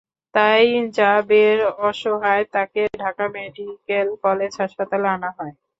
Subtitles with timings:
[0.33, 1.57] তাই র্যা বের
[1.95, 5.53] সহায়তায় তাঁকে ঢাকা মেডিকেল কলেজ হাসপাতালে আনা হয়।